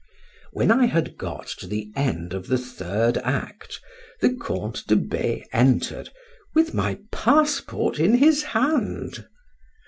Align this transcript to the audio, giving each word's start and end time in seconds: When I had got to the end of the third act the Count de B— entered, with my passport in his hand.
When 0.51 0.71
I 0.71 0.85
had 0.87 1.15
got 1.15 1.45
to 1.59 1.67
the 1.67 1.91
end 1.95 2.33
of 2.33 2.47
the 2.47 2.57
third 2.57 3.19
act 3.19 3.79
the 4.19 4.35
Count 4.35 4.87
de 4.87 4.95
B— 4.95 5.45
entered, 5.53 6.09
with 6.55 6.73
my 6.73 6.97
passport 7.11 7.99
in 7.99 8.15
his 8.15 8.41
hand. 8.41 9.27